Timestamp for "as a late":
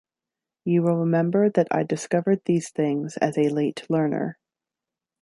3.17-3.85